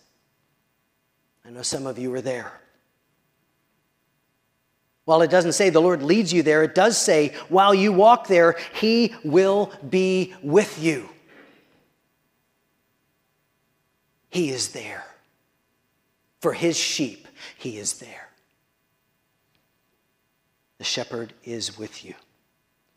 I 1.45 1.51
know 1.51 1.63
some 1.63 1.87
of 1.87 1.99
you 1.99 2.11
were 2.11 2.21
there. 2.21 2.53
While 5.05 5.23
it 5.23 5.31
doesn't 5.31 5.53
say 5.53 5.71
the 5.71 5.81
Lord 5.81 6.03
leads 6.03 6.33
you 6.33 6.43
there, 6.43 6.63
it 6.63 6.75
does 6.75 6.97
say 6.97 7.35
while 7.49 7.75
you 7.75 7.93
walk 7.93 8.29
there, 8.29 8.57
He 8.75 9.15
will 9.25 9.73
be 9.89 10.35
with 10.43 10.81
you. 10.83 11.09
He 14.31 14.51
is 14.51 14.69
there. 14.69 15.05
For 16.41 16.53
His 16.53 16.77
sheep, 16.77 17.27
He 17.59 17.79
is 17.79 17.95
there. 17.95 18.29
The 20.79 20.85
shepherd 20.85 21.33
is 21.45 21.77
with 21.77 22.05
you. 22.05 22.15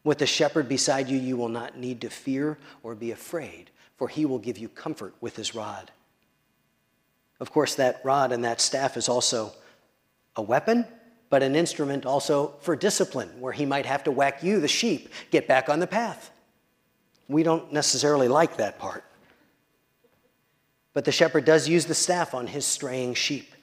With 0.03 0.19
the 0.19 0.27
shepherd 0.27 0.69
beside 0.69 1.09
you, 1.09 1.17
you 1.17 1.35
will 1.35 1.49
not 1.49 1.77
need 1.77 2.01
to 2.01 2.09
fear 2.09 2.59
or 2.83 2.93
be 2.93 3.11
afraid, 3.11 3.71
for 3.97 4.07
He 4.07 4.25
will 4.25 4.39
give 4.39 4.59
you 4.59 4.69
comfort 4.69 5.15
with 5.21 5.35
His 5.35 5.55
rod. 5.55 5.89
Of 7.39 7.51
course, 7.51 7.75
that 7.75 8.01
rod 8.03 8.31
and 8.31 8.43
that 8.43 8.61
staff 8.61 8.95
is 8.95 9.09
also 9.09 9.53
a 10.35 10.41
weapon 10.41 10.85
but 11.35 11.43
an 11.43 11.53
instrument 11.53 12.05
also 12.05 12.53
for 12.61 12.77
discipline, 12.77 13.27
where 13.41 13.51
he 13.51 13.65
might 13.65 13.85
have 13.85 14.05
to 14.05 14.09
whack 14.09 14.41
you, 14.41 14.61
the 14.61 14.69
sheep, 14.69 15.09
get 15.31 15.49
back 15.49 15.67
on 15.67 15.81
the 15.81 15.85
path. 15.85 16.31
We 17.27 17.43
don't 17.43 17.73
necessarily 17.73 18.29
like 18.29 18.55
that 18.55 18.79
part. 18.79 19.03
But 20.93 21.03
the 21.03 21.11
shepherd 21.11 21.43
does 21.43 21.67
use 21.67 21.87
the 21.87 21.93
staff 21.93 22.33
on 22.33 22.47
his 22.47 22.65
straying 22.65 23.15
sheep. 23.15 23.53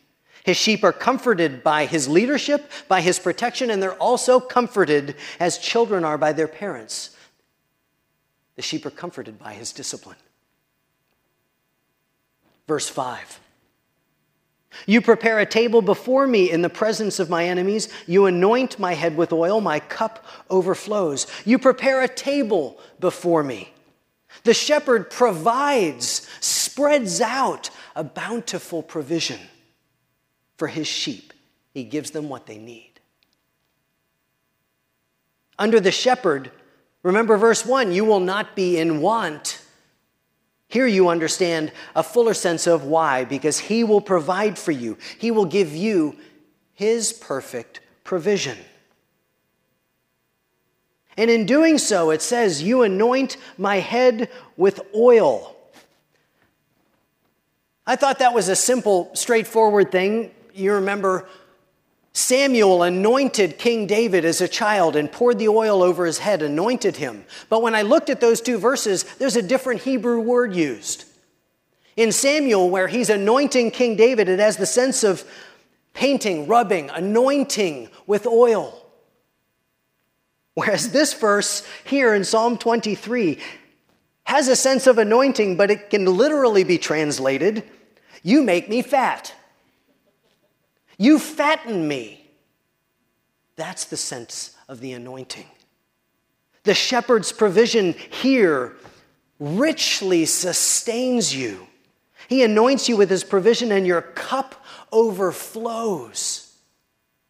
His 0.45 0.59
sheep 0.59 0.85
are 0.85 0.93
comforted 0.93 1.65
by 1.65 1.87
his 1.87 2.11
leadership, 2.11 2.71
by 2.89 3.01
his 3.01 3.19
protection, 3.19 3.71
and 3.71 3.83
they're 3.83 3.95
also 3.95 4.39
comforted 4.39 5.17
as 5.41 5.57
children 5.57 6.05
are 6.05 6.19
by 6.19 6.35
their 6.35 6.49
parents. 6.49 7.17
The 8.57 8.61
sheep 8.61 8.85
are 8.85 8.91
comforted 8.91 9.39
by 9.39 9.55
his 9.55 9.73
discipline. 9.73 10.19
Verse 12.69 12.91
5 12.91 13.41
you 14.87 15.01
prepare 15.01 15.39
a 15.39 15.47
table 15.47 15.83
before 15.83 16.27
me 16.27 16.51
in 16.51 16.63
the 16.63 16.71
presence 16.71 17.19
of 17.19 17.31
my 17.31 17.45
enemies. 17.47 17.89
You 18.07 18.27
anoint 18.27 18.79
my 18.79 18.95
head 18.95 19.17
with 19.17 19.33
oil, 19.33 19.61
my 19.61 19.81
cup 19.81 20.25
overflows. 20.51 21.27
You 21.45 21.59
prepare 21.59 22.03
a 22.03 22.09
table 22.09 22.79
before 23.01 23.43
me. 23.43 23.73
The 24.45 24.55
shepherd 24.55 25.11
provides, 25.11 26.27
spreads 26.41 27.21
out 27.21 27.71
a 27.95 28.03
bountiful 28.03 28.83
provision 28.83 29.39
for 30.57 30.69
his 30.69 30.87
sheep. 30.87 31.33
He 31.75 31.85
gives 31.85 32.11
them 32.11 32.29
what 32.29 32.47
they 32.47 32.59
need. 32.59 32.93
Under 35.59 35.81
the 35.81 35.93
shepherd, 35.93 36.51
remember 37.03 37.37
verse 37.37 37.65
1 37.65 37.93
you 37.93 38.05
will 38.05 38.21
not 38.21 38.57
be 38.57 38.79
in 38.79 39.01
want 39.01 39.62
here 40.73 40.87
you 40.87 41.11
understand 41.11 41.71
a 41.95 42.03
fuller 42.03 42.33
sense 42.33 42.67
of 42.67 42.85
why, 42.85 43.27
because 43.27 43.59
He 43.59 43.85
will 43.85 44.01
provide 44.01 44.59
for 44.59 44.73
you, 44.73 44.97
He 45.19 45.31
will 45.31 45.45
give 45.45 45.77
you 45.77 46.17
His 46.73 47.13
perfect 47.13 47.81
provision. 48.05 48.57
And 51.19 51.31
in 51.31 51.45
doing 51.45 51.77
so, 51.77 52.09
it 52.09 52.23
says, 52.23 52.63
You 52.63 52.85
anoint 52.85 53.37
my 53.59 53.81
head 53.81 54.31
with 54.57 54.81
oil. 54.97 55.55
I 57.87 57.95
thought 57.97 58.21
that 58.21 58.33
was 58.33 58.49
a 58.49 58.57
simple, 58.57 59.11
straightforward 59.13 59.93
thing. 59.93 60.31
You 60.55 60.73
remember 60.73 61.29
Samuel 62.15 62.83
anointed 62.83 63.59
King 63.59 63.87
David 63.87 64.25
as 64.25 64.41
a 64.41 64.49
child 64.49 64.97
and 64.97 65.11
poured 65.11 65.39
the 65.39 65.49
oil 65.49 65.83
over 65.83 66.05
his 66.05 66.19
head, 66.19 66.43
anointed 66.43 66.97
him. 66.97 67.25
But 67.49 67.63
when 67.63 67.75
I 67.75 67.83
looked 67.83 68.11
at 68.11 68.21
those 68.21 68.43
two 68.43 68.59
verses, 68.59 69.05
there's 69.19 69.37
a 69.37 69.43
different 69.43 69.83
Hebrew 69.83 70.21
word 70.21 70.55
used. 70.55 71.05
In 71.97 72.13
Samuel, 72.13 72.69
where 72.69 72.89
he's 72.89 73.09
anointing 73.09 73.71
King 73.71 73.97
David, 73.97 74.29
it 74.29 74.39
has 74.39 74.57
the 74.59 74.67
sense 74.67 75.05
of 75.05 75.25
painting, 75.95 76.47
rubbing, 76.47 76.91
anointing 76.91 77.89
with 78.07 78.27
oil. 78.27 78.79
Whereas 80.55 80.93
this 80.93 81.15
verse 81.15 81.67
here 81.85 82.15
in 82.15 82.25
Psalm 82.25 82.59
23 82.59 83.39
has 84.25 84.49
a 84.49 84.57
sense 84.57 84.87
of 84.87 84.99
anointing, 84.99 85.57
but 85.57 85.71
it 85.71 85.89
can 85.91 86.05
literally 86.05 86.65
be 86.65 86.79
translated 86.79 87.65
You 88.23 88.43
make 88.43 88.69
me 88.69 88.83
fat. 88.83 89.35
You 91.03 91.19
fatten 91.19 91.89
me. 91.89 92.31
That's 93.57 93.87
the 93.87 93.97
sense 93.97 94.57
of 94.69 94.79
the 94.79 94.93
anointing. 94.93 95.49
The 96.63 96.75
shepherd's 96.75 97.33
provision 97.33 97.95
here 97.95 98.77
richly 99.41 100.27
sustains 100.27 101.35
you. 101.35 101.67
He 102.29 102.45
anoints 102.45 102.89
you 102.89 102.97
with 102.97 103.11
his 103.11 103.25
provision, 103.25 103.73
and 103.73 103.85
your 103.85 104.01
cup 104.01 104.65
overflows 104.93 106.55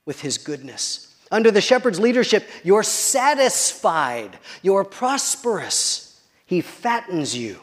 with 0.05 0.21
his 0.21 0.37
goodness. 0.37 1.17
Under 1.31 1.51
the 1.51 1.63
shepherd's 1.63 1.99
leadership, 1.99 2.47
you're 2.63 2.83
satisfied, 2.83 4.39
you're 4.61 4.85
prosperous. 4.85 6.21
He 6.45 6.61
fattens 6.61 7.35
you, 7.35 7.59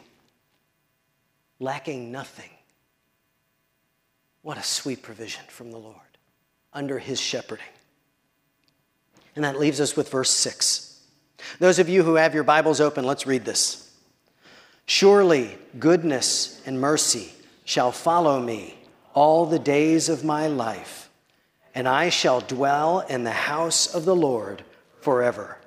lacking 1.59 2.11
nothing. 2.11 2.49
What 4.41 4.57
a 4.57 4.63
sweet 4.63 5.01
provision 5.01 5.43
from 5.49 5.71
the 5.71 5.77
Lord 5.77 5.95
under 6.73 6.99
his 6.99 7.19
shepherding. 7.19 7.65
And 9.35 9.43
that 9.43 9.59
leaves 9.59 9.81
us 9.81 9.95
with 9.95 10.09
verse 10.09 10.31
6. 10.31 11.01
Those 11.59 11.79
of 11.79 11.89
you 11.89 12.03
who 12.03 12.15
have 12.15 12.33
your 12.33 12.43
Bibles 12.43 12.81
open, 12.81 13.05
let's 13.05 13.27
read 13.27 13.45
this. 13.45 13.91
Surely 14.85 15.57
goodness 15.77 16.61
and 16.65 16.79
mercy 16.79 17.31
shall 17.63 17.91
follow 17.91 18.41
me 18.41 18.75
all 19.13 19.45
the 19.45 19.59
days 19.59 20.09
of 20.09 20.23
my 20.23 20.47
life, 20.47 21.09
and 21.75 21.87
I 21.87 22.09
shall 22.09 22.41
dwell 22.41 23.01
in 23.01 23.23
the 23.23 23.31
house 23.31 23.93
of 23.93 24.05
the 24.05 24.15
Lord 24.15 24.63
forever. 25.01 25.57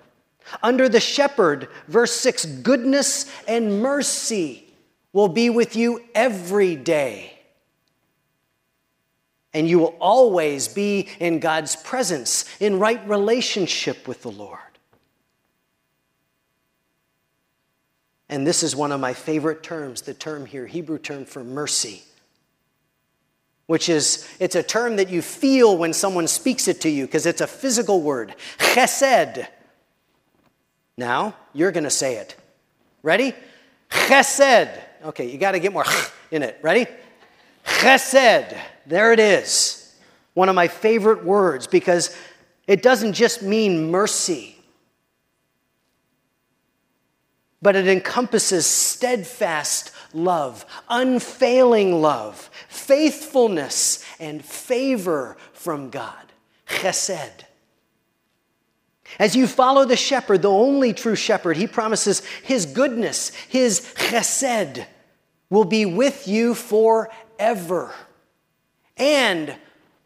Under 0.63 0.89
the 0.89 1.01
shepherd, 1.01 1.69
verse 1.89 2.13
6 2.13 2.47
goodness 2.47 3.31
and 3.47 3.81
mercy 3.81 4.67
will 5.13 5.29
be 5.29 5.51
with 5.51 5.77
you 5.77 6.03
every 6.15 6.75
day 6.75 7.32
and 9.55 9.69
you 9.69 9.79
will 9.79 9.97
always 10.01 10.69
be 10.69 11.09
in 11.21 11.39
God's 11.39 11.77
presence, 11.77 12.45
in 12.59 12.79
right 12.79 13.07
relationship 13.09 14.09
with 14.09 14.23
the 14.23 14.31
Lord. 14.31 14.59
And 18.29 18.47
this 18.47 18.63
is 18.63 18.75
one 18.75 18.93
of 18.93 19.01
my 19.01 19.13
favorite 19.13 19.63
terms, 19.63 20.03
the 20.03 20.15
term 20.15 20.47
here, 20.47 20.67
Hebrew 20.67 20.99
term 20.99 21.27
for 21.27 21.45
mercy, 21.45 22.03
which 23.67 23.91
is, 23.91 24.27
it's 24.41 24.55
a 24.55 24.63
term 24.63 24.97
that 24.97 25.11
you 25.11 25.21
feel 25.21 25.77
when 25.77 25.93
someone 25.93 26.27
speaks 26.27 26.67
it 26.67 26.81
to 26.83 26.89
you 26.89 27.05
because 27.05 27.27
it's 27.27 27.43
a 27.43 27.47
physical 27.47 28.01
word. 28.01 28.35
Chesed. 28.59 29.47
Now, 30.97 31.37
you're 31.53 31.73
going 31.73 31.85
to 31.85 31.91
say 31.91 32.17
it. 32.17 32.35
Ready? 33.03 33.35
Chesed. 33.91 34.81
Okay, 35.05 35.31
you 35.31 35.37
got 35.37 35.53
to 35.53 35.61
get 35.61 35.75
more 35.75 35.85
in 36.31 36.43
it. 36.43 36.59
Ready? 36.63 36.87
Chesed. 37.67 38.59
There 38.87 39.13
it 39.13 39.21
is. 39.21 39.95
One 40.35 40.49
of 40.49 40.55
my 40.55 40.69
favorite 40.69 41.25
words 41.25 41.67
because 41.67 42.17
it 42.67 42.83
doesn't 42.83 43.13
just 43.13 43.43
mean 43.43 43.91
mercy, 43.91 44.57
but 47.61 47.77
it 47.77 47.87
encompasses 47.87 48.67
steadfast 48.67 49.93
love, 50.15 50.65
unfailing 50.89 52.01
love, 52.01 52.51
faithfulness, 52.69 54.05
and 54.19 54.45
favor 54.45 55.37
from 55.53 55.91
God. 55.91 56.33
Chesed. 56.67 57.45
As 59.19 59.37
you 59.37 59.47
follow 59.47 59.85
the 59.85 59.97
shepherd, 59.97 60.43
the 60.43 60.51
only 60.51 60.95
true 60.95 61.17
shepherd, 61.17 61.57
he 61.57 61.67
promises 61.67 62.25
his 62.43 62.65
goodness, 62.67 63.35
his 63.49 63.81
chesed, 63.97 64.87
will 65.51 65.65
be 65.65 65.85
with 65.85 66.27
you 66.27 66.55
forever. 66.55 67.93
And 68.97 69.57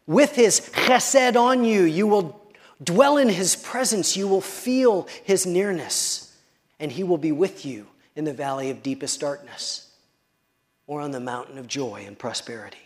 with 0.05 0.35
his 0.35 0.59
chesed 0.59 1.35
on 1.35 1.63
you, 1.63 1.83
you 1.83 2.07
will 2.07 2.41
dwell 2.83 3.17
in 3.17 3.29
his 3.29 3.55
presence, 3.55 4.15
you 4.15 4.27
will 4.27 4.41
feel 4.41 5.07
his 5.23 5.45
nearness, 5.45 6.35
and 6.79 6.91
he 6.91 7.03
will 7.03 7.17
be 7.17 7.31
with 7.31 7.65
you 7.65 7.87
in 8.15 8.25
the 8.25 8.33
valley 8.33 8.69
of 8.69 8.83
deepest 8.83 9.19
darkness 9.19 9.91
or 10.85 11.01
on 11.01 11.11
the 11.11 11.19
mountain 11.19 11.57
of 11.57 11.67
joy 11.67 12.03
and 12.07 12.17
prosperity. 12.17 12.77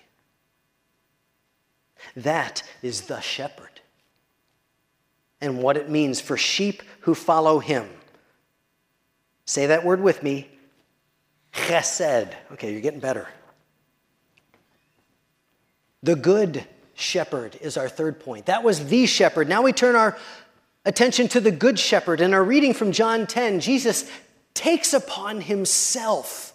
That 2.15 2.63
is 2.81 3.01
the 3.01 3.21
shepherd 3.21 3.81
and 5.39 5.61
what 5.61 5.77
it 5.77 5.89
means 5.89 6.19
for 6.19 6.37
sheep 6.37 6.81
who 7.01 7.15
follow 7.15 7.59
him. 7.59 7.89
Say 9.45 9.67
that 9.67 9.83
word 9.83 10.01
with 10.01 10.23
me 10.23 10.47
chesed. 11.53 12.33
Okay, 12.53 12.71
you're 12.71 12.81
getting 12.81 12.99
better. 12.99 13.27
The 16.03 16.15
good 16.15 16.65
shepherd 16.93 17.57
is 17.61 17.77
our 17.77 17.89
third 17.89 18.19
point. 18.19 18.47
That 18.47 18.63
was 18.63 18.87
the 18.87 19.05
shepherd. 19.05 19.47
Now 19.47 19.61
we 19.61 19.73
turn 19.73 19.95
our 19.95 20.17
attention 20.85 21.27
to 21.29 21.39
the 21.39 21.51
good 21.51 21.77
shepherd. 21.77 22.21
In 22.21 22.33
our 22.33 22.43
reading 22.43 22.73
from 22.73 22.91
John 22.91 23.27
10, 23.27 23.59
Jesus 23.59 24.09
takes 24.53 24.93
upon 24.93 25.41
himself 25.41 26.53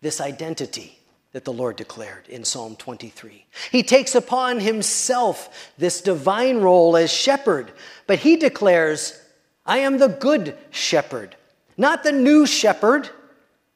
this 0.00 0.20
identity 0.20 0.98
that 1.32 1.44
the 1.44 1.52
Lord 1.52 1.76
declared 1.76 2.28
in 2.28 2.44
Psalm 2.44 2.74
23. 2.76 3.46
He 3.70 3.82
takes 3.82 4.14
upon 4.14 4.60
himself 4.60 5.72
this 5.78 6.00
divine 6.00 6.58
role 6.58 6.96
as 6.96 7.12
shepherd, 7.12 7.72
but 8.06 8.18
he 8.18 8.36
declares, 8.36 9.20
I 9.64 9.78
am 9.78 9.98
the 9.98 10.08
good 10.08 10.56
shepherd, 10.70 11.36
not 11.76 12.02
the 12.02 12.12
new 12.12 12.46
shepherd, 12.46 13.10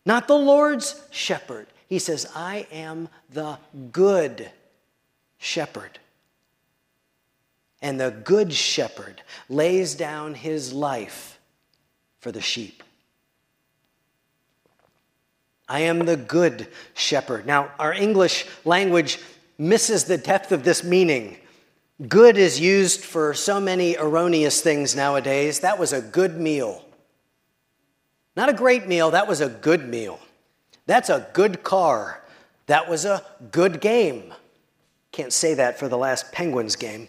not 0.05 0.27
the 0.27 0.37
Lord's 0.37 1.01
shepherd. 1.11 1.67
He 1.89 1.99
says, 1.99 2.27
I 2.35 2.67
am 2.73 3.09
the 3.31 3.59
good 3.93 4.51
shepherd. 5.39 5.99
And 7.83 8.01
the 8.01 8.11
good 8.11 8.53
shepherd 8.53 9.23
lays 9.49 9.95
down 9.95 10.35
his 10.35 10.73
life 10.73 11.39
for 12.19 12.33
the 12.33 12.41
sheep. 12.41 12.83
I 15.69 15.81
am 15.81 16.01
the 16.01 16.17
good 16.17 16.69
shepherd. 16.95 17.47
Now, 17.47 17.73
our 17.79 17.93
English 17.93 18.47
language 18.65 19.19
misses 19.59 20.05
the 20.05 20.19
depth 20.19 20.53
of 20.53 20.65
this 20.65 20.83
meaning. 20.85 21.39
Good 22.09 22.37
is 22.37 22.59
used 22.59 23.05
for 23.05 23.35
so 23.35 23.61
many 23.61 23.97
erroneous 23.97 24.61
things 24.61 24.97
nowadays. 24.97 25.61
That 25.61 25.79
was 25.79 25.93
a 25.93 26.01
good 26.01 26.39
meal. 26.39 26.85
Not 28.37 28.49
a 28.49 28.55
great 28.55 28.87
meal, 28.89 29.13
that 29.13 29.29
was 29.29 29.41
a 29.41 29.49
good 29.49 29.89
meal. 29.89 30.19
That's 30.87 31.09
a 31.09 31.29
good 31.33 31.63
car. 31.63 32.23
That 32.67 32.89
was 32.89 33.05
a 33.05 33.25
good 33.51 33.81
game. 33.81 34.33
Can't 35.13 35.33
say 35.33 35.55
that 35.55 35.79
for 35.79 35.89
the 35.89 35.99
last 35.99 36.33
Penguins 36.33 36.77
game. 36.77 37.09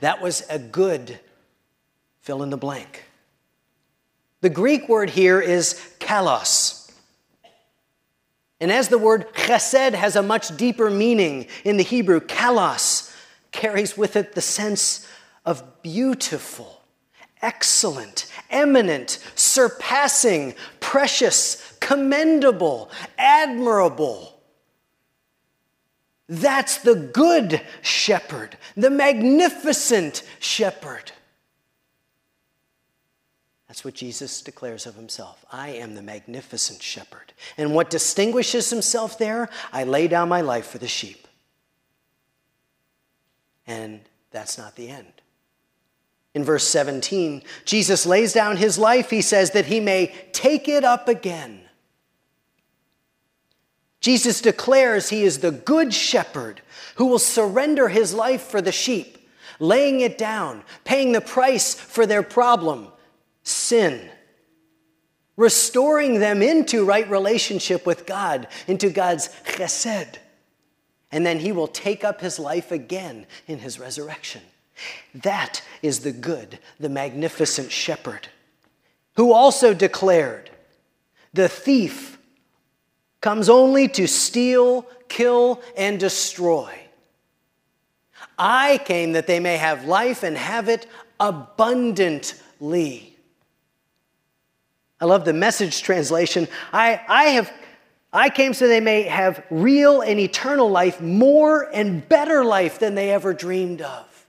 That 0.00 0.20
was 0.20 0.42
a 0.48 0.58
good 0.58 1.18
fill 2.20 2.42
in 2.42 2.50
the 2.50 2.56
blank. 2.56 3.04
The 4.40 4.50
Greek 4.50 4.88
word 4.88 5.10
here 5.10 5.40
is 5.40 5.74
kalos. 6.00 6.90
And 8.60 8.70
as 8.70 8.88
the 8.88 8.98
word 8.98 9.32
chesed 9.34 9.94
has 9.94 10.16
a 10.16 10.22
much 10.22 10.56
deeper 10.56 10.90
meaning 10.90 11.46
in 11.64 11.76
the 11.76 11.82
Hebrew, 11.82 12.20
kalos 12.20 13.14
carries 13.50 13.96
with 13.96 14.16
it 14.16 14.34
the 14.34 14.40
sense 14.40 15.06
of 15.44 15.82
beautiful, 15.82 16.80
excellent, 17.40 18.26
eminent, 18.50 19.18
surpassing, 19.34 20.54
precious, 20.80 21.71
commendable, 21.82 22.90
admirable. 23.18 24.40
That's 26.28 26.78
the 26.78 26.94
good 26.94 27.60
shepherd, 27.82 28.56
the 28.74 28.88
magnificent 28.88 30.22
shepherd. 30.38 31.12
That's 33.68 33.84
what 33.84 33.94
Jesus 33.94 34.40
declares 34.42 34.86
of 34.86 34.94
himself. 34.94 35.44
I 35.50 35.70
am 35.70 35.94
the 35.94 36.02
magnificent 36.02 36.82
shepherd. 36.82 37.32
And 37.58 37.74
what 37.74 37.90
distinguishes 37.90 38.70
himself 38.70 39.18
there? 39.18 39.48
I 39.72 39.84
lay 39.84 40.08
down 40.08 40.28
my 40.28 40.42
life 40.42 40.66
for 40.66 40.78
the 40.78 40.88
sheep. 40.88 41.26
And 43.66 44.00
that's 44.30 44.58
not 44.58 44.76
the 44.76 44.88
end. 44.88 45.12
In 46.34 46.44
verse 46.44 46.66
17, 46.68 47.42
Jesus 47.64 48.06
lays 48.06 48.32
down 48.32 48.56
his 48.56 48.78
life, 48.78 49.10
he 49.10 49.20
says, 49.20 49.50
that 49.50 49.66
he 49.66 49.80
may 49.80 50.14
take 50.32 50.68
it 50.68 50.84
up 50.84 51.08
again. 51.08 51.62
Jesus 54.02 54.40
declares 54.40 55.08
he 55.08 55.22
is 55.22 55.38
the 55.38 55.52
good 55.52 55.94
shepherd 55.94 56.60
who 56.96 57.06
will 57.06 57.20
surrender 57.20 57.88
his 57.88 58.12
life 58.12 58.42
for 58.42 58.60
the 58.60 58.72
sheep, 58.72 59.16
laying 59.60 60.00
it 60.00 60.18
down, 60.18 60.64
paying 60.84 61.12
the 61.12 61.20
price 61.20 61.72
for 61.72 62.04
their 62.04 62.24
problem, 62.24 62.88
sin, 63.44 64.10
restoring 65.36 66.18
them 66.18 66.42
into 66.42 66.84
right 66.84 67.08
relationship 67.08 67.86
with 67.86 68.04
God, 68.04 68.48
into 68.66 68.90
God's 68.90 69.28
chesed. 69.44 70.16
And 71.12 71.24
then 71.24 71.38
he 71.38 71.52
will 71.52 71.68
take 71.68 72.02
up 72.02 72.20
his 72.20 72.40
life 72.40 72.72
again 72.72 73.26
in 73.46 73.60
his 73.60 73.78
resurrection. 73.78 74.42
That 75.14 75.62
is 75.80 76.00
the 76.00 76.12
good, 76.12 76.58
the 76.80 76.88
magnificent 76.88 77.70
shepherd, 77.70 78.28
who 79.14 79.32
also 79.32 79.74
declared, 79.74 80.50
The 81.32 81.48
thief 81.48 82.18
comes 83.22 83.48
only 83.48 83.88
to 83.88 84.06
steal, 84.06 84.86
kill, 85.08 85.62
and 85.74 85.98
destroy. 85.98 86.78
I 88.38 88.78
came 88.84 89.12
that 89.12 89.26
they 89.26 89.40
may 89.40 89.56
have 89.56 89.86
life 89.86 90.22
and 90.22 90.36
have 90.36 90.68
it 90.68 90.86
abundantly. 91.18 93.16
I 95.00 95.06
love 95.06 95.24
the 95.24 95.32
message 95.32 95.82
translation. 95.82 96.46
I, 96.72 97.00
I 97.08 97.24
have 97.30 97.52
I 98.12 98.28
came 98.28 98.52
so 98.52 98.68
they 98.68 98.80
may 98.80 99.04
have 99.04 99.42
real 99.48 100.02
and 100.02 100.20
eternal 100.20 100.70
life, 100.70 101.00
more 101.00 101.70
and 101.72 102.06
better 102.06 102.44
life 102.44 102.78
than 102.78 102.94
they 102.94 103.10
ever 103.10 103.32
dreamed 103.32 103.80
of. 103.80 104.26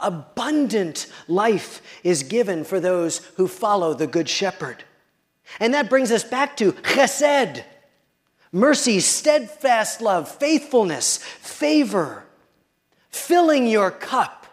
Abundant 0.00 1.06
life 1.28 1.82
is 2.02 2.22
given 2.22 2.64
for 2.64 2.80
those 2.80 3.18
who 3.36 3.46
follow 3.46 3.92
the 3.92 4.06
Good 4.06 4.30
Shepherd. 4.30 4.84
And 5.60 5.74
that 5.74 5.90
brings 5.90 6.10
us 6.10 6.24
back 6.24 6.56
to 6.56 6.72
chesed 6.72 7.64
mercy, 8.52 9.00
steadfast 9.00 10.00
love, 10.00 10.30
faithfulness, 10.30 11.18
favor, 11.18 12.24
filling 13.08 13.66
your 13.66 13.90
cup, 13.90 14.46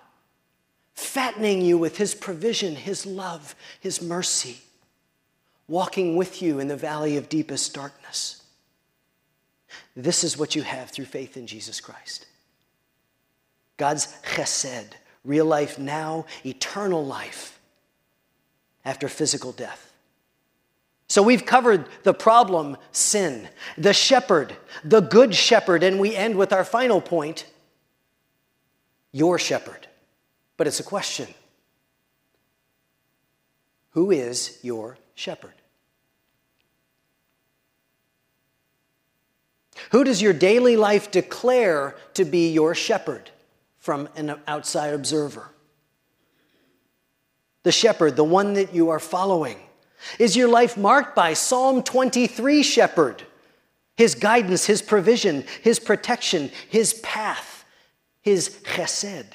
fattening 0.93 1.61
you 1.61 1.77
with 1.77 1.97
His 1.97 2.15
provision, 2.15 2.75
His 2.75 3.05
love, 3.05 3.55
His 3.79 4.01
mercy, 4.01 4.61
walking 5.67 6.15
with 6.15 6.41
you 6.41 6.59
in 6.59 6.67
the 6.67 6.77
valley 6.77 7.17
of 7.17 7.29
deepest 7.29 7.73
darkness. 7.73 8.43
This 9.95 10.23
is 10.23 10.37
what 10.37 10.55
you 10.55 10.61
have 10.63 10.89
through 10.89 11.05
faith 11.05 11.35
in 11.37 11.45
Jesus 11.45 11.81
Christ. 11.81 12.25
God's 13.77 14.07
chesed, 14.23 14.91
real 15.23 15.45
life 15.45 15.77
now, 15.77 16.25
eternal 16.45 17.05
life 17.05 17.59
after 18.83 19.07
physical 19.07 19.51
death. 19.51 19.88
So 21.09 21.23
we've 21.23 21.45
covered 21.45 21.87
the 22.03 22.13
problem, 22.13 22.77
sin, 22.91 23.49
the 23.77 23.93
shepherd, 23.93 24.55
the 24.83 25.01
good 25.01 25.33
shepherd, 25.33 25.81
and 25.81 25.99
we 25.99 26.15
end 26.15 26.35
with 26.35 26.53
our 26.53 26.63
final 26.63 27.01
point 27.01 27.45
your 29.11 29.39
shepherd. 29.39 29.87
But 30.55 30.67
it's 30.67 30.79
a 30.79 30.83
question 30.83 31.27
Who 33.91 34.11
is 34.11 34.59
your 34.61 34.97
shepherd? 35.15 35.53
Who 39.91 40.03
does 40.03 40.21
your 40.21 40.33
daily 40.33 40.75
life 40.75 41.09
declare 41.09 41.95
to 42.13 42.25
be 42.25 42.51
your 42.51 42.75
shepherd 42.75 43.31
from 43.79 44.07
an 44.15 44.39
outside 44.47 44.93
observer? 44.93 45.49
The 47.63 47.71
shepherd, 47.71 48.15
the 48.15 48.23
one 48.23 48.53
that 48.53 48.75
you 48.75 48.89
are 48.89 48.99
following. 48.99 49.57
Is 50.17 50.35
your 50.35 50.47
life 50.47 50.77
marked 50.77 51.15
by 51.15 51.33
Psalm 51.33 51.83
23 51.83 52.63
shepherd? 52.63 53.23
His 53.97 54.15
guidance, 54.15 54.65
his 54.65 54.81
provision, 54.81 55.43
his 55.61 55.79
protection, 55.79 56.51
his 56.69 56.93
path, 56.95 57.65
his 58.21 58.49
chesed? 58.63 59.25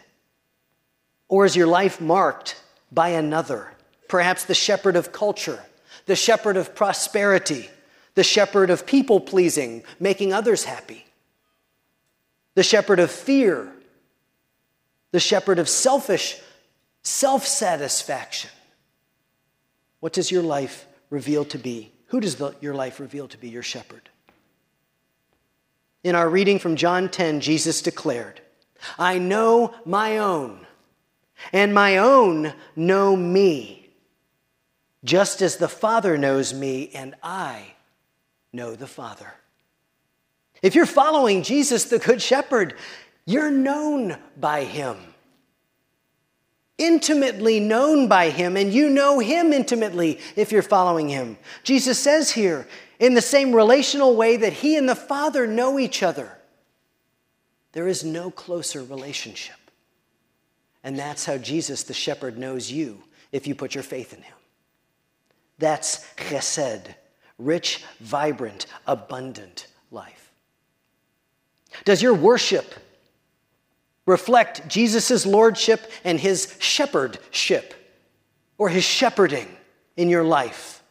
Or 1.29 1.45
is 1.45 1.57
your 1.57 1.67
life 1.67 2.01
marked 2.01 2.61
by 2.91 3.11
another? 3.11 3.73
Perhaps 4.09 4.45
the 4.45 4.55
shepherd 4.55 4.97
of 4.97 5.13
culture, 5.13 5.63
the 6.07 6.17
shepherd 6.17 6.57
of 6.57 6.75
prosperity, 6.75 7.69
the 8.15 8.25
shepherd 8.25 8.71
of 8.71 8.87
people 8.87 9.21
pleasing, 9.21 9.83
making 9.99 10.33
others 10.33 10.65
happy, 10.65 11.05
the 12.55 12.63
shepherd 12.63 13.01
of 13.01 13.11
fear, 13.11 13.71
the 15.11 15.21
shepherd 15.21 15.59
of 15.59 15.69
selfish 15.69 16.41
self 17.03 17.47
satisfaction. 17.47 18.51
What 20.05 20.13
does 20.13 20.31
your 20.31 20.43
life 20.43 20.87
reveal 21.09 21.47
to 21.47 21.59
be? 21.59 21.91
Who 22.09 22.21
does 22.21 22.37
the, 22.37 22.55
your 22.61 22.75
life 22.75 23.01
reveal 23.01 23.27
to 23.27 23.39
be 23.39 23.49
your 23.49 23.63
shepherd? 23.63 24.11
In 26.03 26.15
our 26.15 26.29
reading 26.29 26.59
from 26.59 26.77
John 26.77 27.09
10, 27.09 27.41
Jesus 27.41 27.81
declared, 27.81 28.43
I 28.99 29.17
know 29.17 29.73
my 29.87 30.19
own, 30.19 30.67
and 31.55 31.73
my 31.73 31.97
own 31.97 32.53
know 32.77 33.17
me, 33.17 33.89
just 35.05 35.41
as 35.41 35.57
the 35.57 35.69
Father 35.69 36.19
knows 36.19 36.53
me, 36.53 36.91
and 36.93 37.15
I 37.23 37.73
know 38.53 38.75
the 38.75 38.87
Father. 38.87 39.33
If 40.61 40.75
you're 40.75 40.85
following 40.85 41.43
Jesus, 41.43 41.85
the 41.85 41.99
Good 41.99 42.21
Shepherd, 42.21 42.75
you're 43.25 43.51
known 43.51 44.19
by 44.37 44.65
him 44.65 45.14
intimately 46.79 47.61
known 47.61 48.09
by 48.09 48.31
him, 48.31 48.57
and 48.57 48.73
you 48.73 48.91
know 48.91 49.19
him 49.19 49.53
intimately 49.53 50.19
if 50.37 50.51
you're 50.51 50.63
following 50.63 51.09
him. 51.09 51.39
Jesus 51.63 51.99
says 51.99 52.31
here, 52.31 52.67
in 52.99 53.15
the 53.15 53.23
same 53.23 53.55
relational 53.55 54.17
way 54.17 54.37
that 54.37 54.53
he 54.53 54.77
and 54.77 54.89
the 54.89 54.95
Father 54.95 55.47
know 55.47 55.79
each 55.79 56.03
other, 56.03 56.39
there 57.73 57.89
is 57.89 58.05
no 58.05 58.31
closer 58.31 58.83
relationship. 58.83 59.57
And 60.83 60.99
that's 60.99 61.25
how 61.25 61.39
Jesus, 61.39 61.83
the 61.83 61.95
shepherd, 61.95 62.39
knows 62.39 62.71
you 62.71 63.03
if 63.33 63.47
you 63.47 63.55
put 63.55 63.75
your 63.75 63.83
faith 63.83 64.13
in 64.13 64.23
him. 64.23 64.35
That's 65.59 66.05
chesed, 66.17 66.95
rich, 67.39 67.85
vibrant, 68.01 68.67
abundant 68.87 69.67
life. 69.91 70.33
Does 71.85 72.03
your 72.03 72.15
worship 72.15 72.75
reflect 74.07 74.69
Jesus' 74.69 75.27
lordship 75.27 75.91
and 76.05 76.21
his 76.21 76.57
shepherdship 76.59 77.75
or 78.59 78.69
his 78.69 78.85
shepherding 78.85 79.49
in 79.97 80.09
your 80.09 80.25
life. 80.25 80.83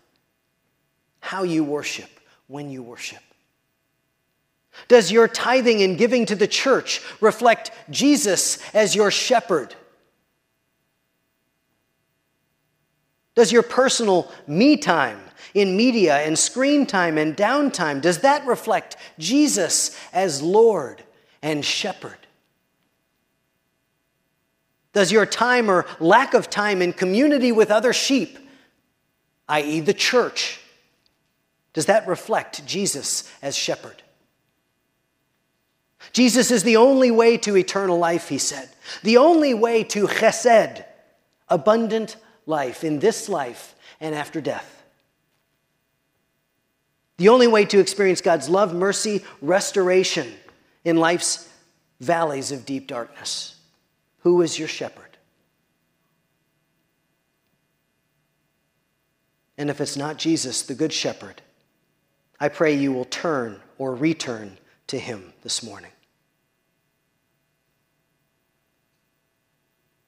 How 1.19 1.43
you 1.43 1.63
worship, 1.63 2.09
when 2.47 2.69
you 2.69 2.83
worship. 2.83 3.21
Does 4.87 5.11
your 5.11 5.27
tithing 5.27 5.81
and 5.81 5.97
giving 5.97 6.25
to 6.25 6.35
the 6.35 6.47
church 6.47 7.01
reflect 7.21 7.71
Jesus 7.89 8.59
as 8.73 8.95
your 8.95 9.11
shepherd? 9.11 9.75
Does 13.35 13.51
your 13.51 13.63
personal 13.63 14.31
me 14.47 14.77
time 14.77 15.19
in 15.53 15.77
media 15.77 16.17
and 16.17 16.37
screen 16.37 16.85
time 16.85 17.17
and 17.17 17.35
downtime, 17.35 18.01
does 18.01 18.19
that 18.19 18.45
reflect 18.45 18.97
Jesus 19.19 19.97
as 20.11 20.41
Lord 20.41 21.03
and 21.41 21.63
shepherd? 21.63 22.22
Does 24.93 25.11
your 25.11 25.25
time 25.25 25.69
or 25.69 25.85
lack 25.99 26.33
of 26.33 26.49
time 26.49 26.81
in 26.81 26.93
community 26.93 27.51
with 27.51 27.71
other 27.71 27.93
sheep, 27.93 28.37
i.e., 29.49 29.79
the 29.79 29.93
church, 29.93 30.59
does 31.73 31.87
that 31.87 32.07
reflect 32.07 32.65
Jesus 32.65 33.29
as 33.41 33.55
shepherd? 33.55 34.03
Jesus 36.11 36.51
is 36.51 36.63
the 36.63 36.77
only 36.77 37.09
way 37.09 37.37
to 37.37 37.57
eternal 37.57 37.97
life, 37.97 38.29
he 38.29 38.37
said. 38.37 38.69
The 39.01 39.17
only 39.17 39.53
way 39.53 39.83
to 39.85 40.05
chesed, 40.05 40.85
abundant 41.49 42.17
life 42.45 42.83
in 42.83 42.99
this 42.99 43.27
life 43.27 43.73
and 43.99 44.13
after 44.13 44.41
death. 44.41 44.83
The 47.17 47.29
only 47.29 47.47
way 47.47 47.65
to 47.65 47.79
experience 47.79 48.21
God's 48.21 48.49
love, 48.49 48.73
mercy, 48.73 49.23
restoration 49.41 50.31
in 50.83 50.97
life's 50.97 51.49
valleys 51.99 52.51
of 52.51 52.65
deep 52.65 52.87
darkness. 52.87 53.52
Who 54.23 54.41
is 54.41 54.57
your 54.57 54.67
shepherd? 54.67 55.17
And 59.57 59.69
if 59.69 59.79
it's 59.79 59.97
not 59.97 60.17
Jesus, 60.17 60.63
the 60.63 60.73
Good 60.73 60.91
Shepherd, 60.91 61.41
I 62.39 62.49
pray 62.49 62.73
you 62.73 62.91
will 62.91 63.05
turn 63.05 63.61
or 63.77 63.93
return 63.93 64.57
to 64.87 64.97
him 64.97 65.33
this 65.41 65.61
morning. 65.61 65.91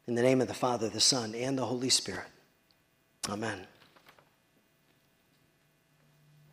In 0.08 0.16
the 0.16 0.22
name 0.22 0.42
of 0.42 0.48
the 0.48 0.54
Father, 0.54 0.90
the 0.90 1.00
Son, 1.00 1.36
and 1.36 1.58
the 1.58 1.66
Holy 1.66 1.90
Spirit. 1.90 2.28
Amen. 3.30 3.68